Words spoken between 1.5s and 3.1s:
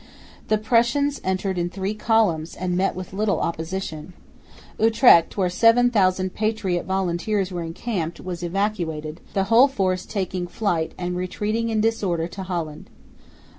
in three columns and met